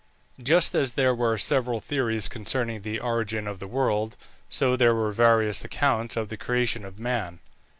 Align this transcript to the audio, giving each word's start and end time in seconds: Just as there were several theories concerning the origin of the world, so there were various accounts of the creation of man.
Just 0.41 0.73
as 0.73 0.93
there 0.93 1.13
were 1.13 1.37
several 1.37 1.79
theories 1.79 2.27
concerning 2.27 2.81
the 2.81 2.99
origin 2.99 3.45
of 3.47 3.59
the 3.59 3.67
world, 3.67 4.17
so 4.49 4.75
there 4.75 4.95
were 4.95 5.11
various 5.11 5.63
accounts 5.63 6.17
of 6.17 6.29
the 6.29 6.37
creation 6.37 6.83
of 6.85 6.97
man. 6.97 7.37